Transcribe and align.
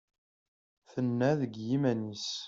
Tenna 0.91 1.29
deg 1.39 1.53
yiman-is. 1.67 2.27